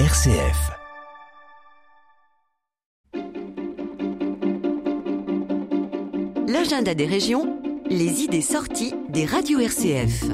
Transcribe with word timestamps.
RCF. 0.00 0.72
L'agenda 6.48 6.94
des 6.96 7.06
régions, 7.06 7.60
les 7.88 8.22
idées 8.22 8.40
sorties 8.40 8.92
des 9.08 9.24
radios 9.24 9.60
RCF. 9.60 10.24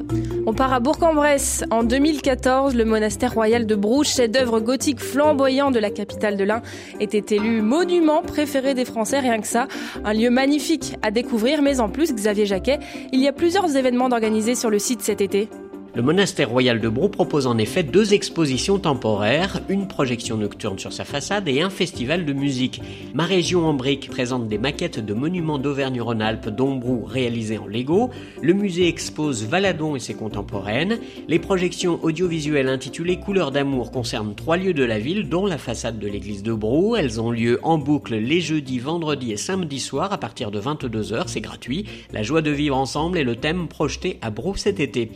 On 0.46 0.54
part 0.54 0.72
à 0.72 0.80
Bourg-en-Bresse. 0.80 1.64
En 1.70 1.82
2014, 1.82 2.74
le 2.74 2.86
monastère 2.86 3.34
royal 3.34 3.66
de 3.66 3.74
Brouge, 3.74 4.08
chef-d'œuvre 4.08 4.60
gothique 4.60 4.98
flamboyant 4.98 5.70
de 5.70 5.78
la 5.78 5.90
capitale 5.90 6.38
de 6.38 6.44
l'Ain, 6.44 6.62
était 6.98 7.36
élu 7.36 7.60
monument 7.60 8.22
préféré 8.22 8.72
des 8.72 8.86
Français, 8.86 9.20
rien 9.20 9.42
que 9.42 9.46
ça. 9.46 9.68
Un 10.06 10.14
lieu 10.14 10.30
magnifique 10.30 10.96
à 11.02 11.10
découvrir, 11.10 11.60
mais 11.60 11.80
en 11.80 11.90
plus, 11.90 12.14
Xavier 12.14 12.46
Jacquet, 12.46 12.78
il 13.12 13.20
y 13.20 13.28
a 13.28 13.32
plusieurs 13.34 13.76
événements 13.76 14.08
d'organiser 14.08 14.54
sur 14.54 14.70
le 14.70 14.78
site 14.78 15.02
cet 15.02 15.20
été. 15.20 15.50
Le 15.92 16.02
monastère 16.02 16.48
royal 16.48 16.80
de 16.80 16.88
Brou 16.88 17.08
propose 17.08 17.48
en 17.48 17.58
effet 17.58 17.82
deux 17.82 18.14
expositions 18.14 18.78
temporaires, 18.78 19.60
une 19.68 19.88
projection 19.88 20.36
nocturne 20.36 20.78
sur 20.78 20.92
sa 20.92 21.04
façade 21.04 21.48
et 21.48 21.62
un 21.62 21.70
festival 21.70 22.24
de 22.24 22.32
musique. 22.32 22.80
Ma 23.12 23.24
région 23.24 23.66
en 23.66 23.74
brique 23.74 24.08
présente 24.08 24.46
des 24.46 24.56
maquettes 24.56 25.04
de 25.04 25.14
monuments 25.14 25.58
d'Auvergne-Rhône-Alpes 25.58 26.48
dont 26.50 26.76
Brou 26.76 27.04
réalisées 27.04 27.58
en 27.58 27.66
Lego. 27.66 28.10
Le 28.40 28.52
musée 28.52 28.86
expose 28.86 29.44
Valadon 29.44 29.96
et 29.96 29.98
ses 29.98 30.14
contemporaines. 30.14 31.00
Les 31.26 31.40
projections 31.40 31.98
audiovisuelles 32.04 32.68
intitulées 32.68 33.18
Couleurs 33.18 33.50
d'amour 33.50 33.90
concernent 33.90 34.36
trois 34.36 34.58
lieux 34.58 34.74
de 34.74 34.84
la 34.84 35.00
ville 35.00 35.28
dont 35.28 35.46
la 35.46 35.58
façade 35.58 35.98
de 35.98 36.06
l'église 36.06 36.44
de 36.44 36.52
Brou. 36.52 36.94
Elles 36.94 37.20
ont 37.20 37.32
lieu 37.32 37.58
en 37.64 37.78
boucle 37.78 38.14
les 38.14 38.40
jeudis, 38.40 38.78
vendredis 38.78 39.32
et 39.32 39.36
samedis 39.36 39.80
soirs 39.80 40.12
à 40.12 40.18
partir 40.18 40.52
de 40.52 40.60
22h, 40.60 41.24
c'est 41.26 41.40
gratuit. 41.40 41.84
La 42.12 42.22
joie 42.22 42.42
de 42.42 42.52
vivre 42.52 42.76
ensemble 42.76 43.18
est 43.18 43.24
le 43.24 43.34
thème 43.34 43.66
projeté 43.66 44.18
à 44.22 44.30
Brou 44.30 44.54
cet 44.54 44.78
été. 44.78 45.10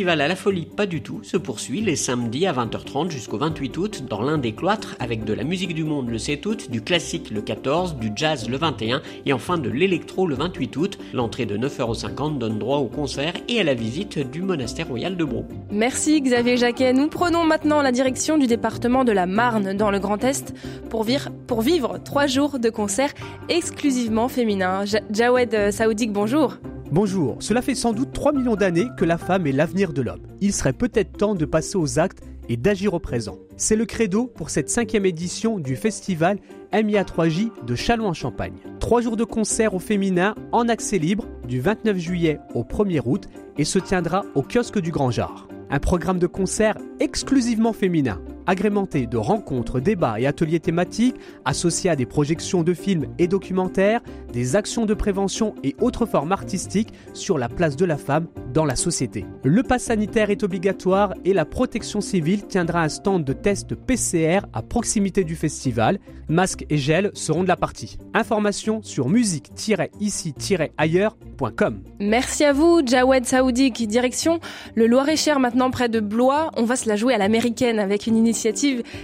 À 0.00 0.16
la 0.16 0.36
folie 0.36 0.64
pas 0.64 0.86
du 0.86 1.02
tout 1.02 1.22
se 1.22 1.36
poursuit 1.36 1.82
les 1.82 1.96
samedis 1.96 2.46
à 2.46 2.52
20h30 2.54 3.10
jusqu'au 3.10 3.36
28 3.36 3.76
août 3.76 4.04
dans 4.08 4.22
l'un 4.22 4.38
des 4.38 4.52
cloîtres 4.52 4.96
avec 4.98 5.24
de 5.24 5.34
la 5.34 5.44
musique 5.44 5.74
du 5.74 5.84
monde 5.84 6.08
le 6.08 6.16
7 6.16 6.46
août, 6.46 6.70
du 6.70 6.80
classique 6.80 7.30
le 7.30 7.42
14, 7.42 7.96
du 7.96 8.10
jazz 8.16 8.48
le 8.48 8.56
21 8.56 9.02
et 9.26 9.34
enfin 9.34 9.58
de 9.58 9.68
l'électro 9.68 10.26
le 10.26 10.34
28 10.34 10.76
août. 10.76 10.98
L'entrée 11.12 11.44
de 11.44 11.58
9,50€ 11.58 12.38
donne 12.38 12.58
droit 12.58 12.78
au 12.78 12.86
concert 12.86 13.34
et 13.48 13.60
à 13.60 13.64
la 13.64 13.74
visite 13.74 14.18
du 14.18 14.40
monastère 14.40 14.88
royal 14.88 15.16
de 15.16 15.24
Brou. 15.24 15.44
Merci 15.70 16.22
Xavier 16.22 16.56
Jacquet. 16.56 16.94
Nous 16.94 17.08
prenons 17.08 17.44
maintenant 17.44 17.82
la 17.82 17.92
direction 17.92 18.38
du 18.38 18.46
département 18.46 19.04
de 19.04 19.12
la 19.12 19.26
Marne 19.26 19.76
dans 19.76 19.90
le 19.90 19.98
Grand 19.98 20.24
Est 20.24 20.54
pour, 20.88 21.06
pour 21.46 21.60
vivre 21.60 21.98
trois 22.02 22.26
jours 22.26 22.58
de 22.58 22.70
concerts 22.70 23.12
exclusivement 23.50 24.28
féminins. 24.28 24.84
Jawed 25.10 25.70
Saoudik, 25.70 26.12
bonjour. 26.12 26.56
Bonjour, 26.92 27.38
cela 27.40 27.62
fait 27.62 27.74
sans 27.74 27.94
doute 27.94 28.12
3 28.12 28.34
millions 28.34 28.54
d'années 28.54 28.88
que 28.98 29.06
la 29.06 29.16
femme 29.16 29.46
est 29.46 29.52
l'avenir 29.52 29.94
de 29.94 30.02
l'homme. 30.02 30.20
Il 30.42 30.52
serait 30.52 30.74
peut-être 30.74 31.16
temps 31.16 31.34
de 31.34 31.46
passer 31.46 31.78
aux 31.78 31.98
actes 31.98 32.22
et 32.50 32.58
d'agir 32.58 32.92
au 32.92 32.98
présent. 32.98 33.38
C'est 33.56 33.76
le 33.76 33.86
credo 33.86 34.26
pour 34.26 34.50
cette 34.50 34.68
cinquième 34.68 35.06
édition 35.06 35.58
du 35.58 35.74
festival 35.74 36.36
MIA3J 36.70 37.64
de 37.64 37.74
Châlons-en-Champagne. 37.74 38.52
Trois 38.78 39.00
jours 39.00 39.16
de 39.16 39.24
concert 39.24 39.72
au 39.72 39.78
féminin 39.78 40.34
en 40.52 40.68
accès 40.68 40.98
libre 40.98 41.24
du 41.48 41.62
29 41.62 41.96
juillet 41.96 42.40
au 42.54 42.62
1er 42.62 43.00
août 43.06 43.26
et 43.56 43.64
se 43.64 43.78
tiendra 43.78 44.26
au 44.34 44.42
kiosque 44.42 44.78
du 44.78 44.90
Grand 44.90 45.10
Jar. 45.10 45.48
Un 45.70 45.78
programme 45.78 46.18
de 46.18 46.26
concert 46.26 46.76
exclusivement 47.00 47.72
féminin 47.72 48.20
agrémenté 48.46 49.06
de 49.06 49.16
rencontres, 49.16 49.80
débats 49.80 50.20
et 50.20 50.26
ateliers 50.26 50.60
thématiques 50.60 51.16
associés 51.44 51.90
à 51.90 51.96
des 51.96 52.06
projections 52.06 52.62
de 52.62 52.74
films 52.74 53.06
et 53.18 53.28
documentaires, 53.28 54.00
des 54.32 54.56
actions 54.56 54.86
de 54.86 54.94
prévention 54.94 55.54
et 55.62 55.76
autres 55.80 56.06
formes 56.06 56.32
artistiques 56.32 56.92
sur 57.12 57.38
la 57.38 57.48
place 57.48 57.76
de 57.76 57.84
la 57.84 57.96
femme 57.96 58.26
dans 58.52 58.64
la 58.64 58.74
société. 58.76 59.24
Le 59.44 59.62
pass 59.62 59.84
sanitaire 59.84 60.30
est 60.30 60.42
obligatoire 60.42 61.14
et 61.24 61.32
la 61.32 61.44
protection 61.44 62.00
civile 62.00 62.44
tiendra 62.46 62.82
un 62.82 62.88
stand 62.88 63.22
de 63.24 63.32
test 63.32 63.74
PCR 63.74 64.40
à 64.52 64.62
proximité 64.62 65.22
du 65.24 65.36
festival. 65.36 65.98
Masques 66.28 66.66
et 66.70 66.78
gel 66.78 67.10
seront 67.14 67.42
de 67.42 67.48
la 67.48 67.56
partie. 67.56 67.98
Information 68.14 68.80
sur 68.82 69.08
musique-ici-ailleurs.com. 69.08 71.82
Merci 72.00 72.44
à 72.44 72.52
vous, 72.52 72.82
Jawed 72.84 73.24
Saoudik. 73.26 73.86
Direction 73.86 74.40
le 74.74 74.86
Loir-et-Cher 74.86 75.40
maintenant 75.40 75.70
près 75.70 75.88
de 75.88 76.00
Blois. 76.00 76.50
On 76.56 76.64
va 76.64 76.76
se 76.76 76.88
la 76.88 76.96
jouer 76.96 77.14
à 77.14 77.18
l'américaine 77.18 77.78
avec 77.78 78.06
une 78.06 78.16
initiative 78.16 78.31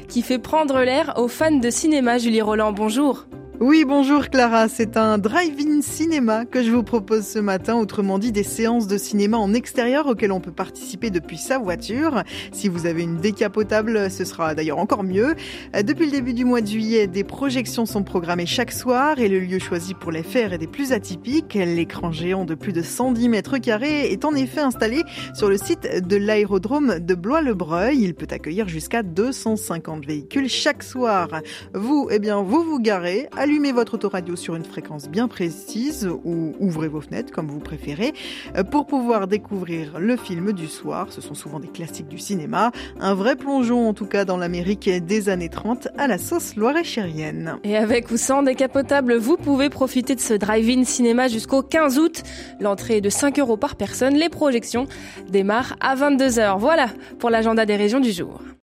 qui 0.09 0.23
fait 0.23 0.39
prendre 0.39 0.81
l'air 0.81 1.15
aux 1.17 1.29
fans 1.29 1.51
de 1.51 1.71
cinéma. 1.71 2.19
Julie 2.19 2.43
Roland, 2.43 2.73
bonjour. 2.73 3.27
Oui, 3.61 3.85
bonjour 3.85 4.29
Clara, 4.29 4.69
c'est 4.69 4.97
un 4.97 5.19
drive-in 5.19 5.83
cinéma 5.83 6.45
que 6.45 6.63
je 6.63 6.71
vous 6.71 6.85
propose 6.85 7.27
ce 7.27 7.41
matin, 7.41 7.75
autrement 7.75 8.21
dit 8.21 8.31
des 8.31 8.45
séances 8.45 8.87
de 8.87 8.97
cinéma 8.97 9.37
en 9.37 9.53
extérieur 9.53 10.07
auxquelles 10.07 10.31
on 10.31 10.39
peut 10.39 10.53
participer 10.53 11.11
depuis 11.11 11.39
sa 11.39 11.59
voiture. 11.59 12.23
Si 12.53 12.69
vous 12.69 12.87
avez 12.87 13.03
une 13.03 13.17
décapotable, 13.17 14.13
ce 14.13 14.25
sera 14.25 14.55
d'ailleurs 14.55 14.79
encore 14.79 15.03
mieux. 15.03 15.35
Depuis 15.75 16.07
le 16.07 16.13
début 16.13 16.35
du 16.35 16.45
mois 16.45 16.61
de 16.61 16.69
juillet, 16.69 17.09
des 17.09 17.25
projections 17.25 17.85
sont 17.85 18.05
programmées 18.05 18.47
chaque 18.47 18.71
soir 18.71 19.19
et 19.19 19.27
le 19.29 19.41
lieu 19.41 19.59
choisi 19.59 19.93
pour 19.93 20.13
les 20.13 20.23
faire 20.23 20.53
est 20.53 20.59
des 20.59 20.69
plus 20.69 20.93
atypiques. 20.93 21.55
L'écran 21.55 22.13
géant 22.13 22.45
de 22.45 22.55
plus 22.55 22.73
de 22.73 22.83
110 22.83 23.29
mètres 23.29 23.59
carrés 23.59 24.13
est 24.13 24.25
en 24.25 24.37
effet 24.37 24.61
installé 24.61 25.03
sur 25.35 25.49
le 25.49 25.59
site 25.59 26.07
de 26.07 26.17
l'aérodrome 26.17 27.01
de 27.01 27.15
Blois-le-Breuil. 27.17 27.99
Il 27.99 28.15
peut 28.15 28.29
accueillir 28.31 28.69
jusqu'à 28.69 29.03
250 29.03 30.07
véhicules 30.07 30.49
chaque 30.49 30.85
soir. 30.85 31.29
Vous, 31.75 32.07
eh 32.13 32.21
bien, 32.21 32.41
vous 32.41 32.63
vous 32.63 32.79
garez, 32.79 33.27
allumez 33.49 33.73
votre 33.73 33.95
autoradio 33.95 34.37
sur 34.37 34.57
une 34.57 34.65
fréquence 34.65 35.09
bien 35.09 35.27
précise 35.27 36.07
ou 36.23 36.55
ouvrez 36.61 36.89
vos 36.89 37.01
fenêtres 37.01 37.33
comme 37.33 37.49
vous 37.49 37.61
préférez 37.61 38.13
euh, 38.57 38.63
pour 38.63 38.87
pouvoir 38.87 39.27
découvrir 39.27 39.99
le 39.99 40.19
film 40.19 40.53
du 40.53 40.67
soir. 40.67 41.07
Ce 41.11 41.23
sont 41.23 41.33
souvent 41.33 41.59
des 41.59 41.69
classiques 41.69 42.09
du 42.09 42.19
cinéma. 42.19 42.73
Un 43.01 43.15
vrai 43.15 43.37
plongeon 43.37 43.89
en 43.89 43.95
tout 43.95 44.05
cas 44.05 44.27
dans 44.27 44.37
l'Amérique 44.37 44.91
des 44.91 45.31
années 45.31 45.49
30 45.49 45.89
à 45.97 46.07
la 46.07 46.19
sauce 46.19 46.57
loire-et-chérienne. 46.57 47.57
Et 47.65 47.79
avec 47.79 48.11
ou 48.11 48.19
sans 48.19 48.43
décapotable, 48.43 49.17
vous 49.17 49.39
pouvez 49.39 49.71
profiter 49.71 50.15
de 50.15 50.21
ce 50.21 50.35
drive-in 50.35 50.85
cinéma 50.85 51.29
jusqu'au 51.29 51.63
15 51.63 51.99
août. 51.99 52.23
L'entrée 52.61 52.99
est 52.99 53.01
de 53.01 53.09
5 53.09 53.39
euros 53.39 53.57
par 53.57 53.77
personne. 53.77 54.15
Les 54.15 54.29
projections 54.29 54.87
démarrent 55.31 55.75
à 55.81 55.97
22h. 55.97 56.59
Voilà 56.59 56.89
pour 57.19 57.31
l'agenda 57.31 57.65
des 57.65 57.77
régions 57.77 58.01
du 58.01 58.13
jour. 58.13 58.43